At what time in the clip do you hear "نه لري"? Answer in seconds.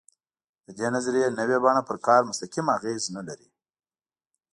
3.15-3.49